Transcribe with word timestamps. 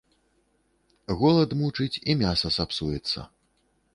Голад 1.19 1.53
мучыць, 1.59 2.01
і 2.09 2.17
мяса 2.23 2.47
сапсуецца. 2.57 3.19